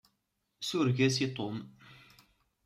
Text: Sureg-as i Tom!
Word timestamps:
Sureg-as 0.69 1.17
i 1.25 1.29
Tom! 1.41 1.55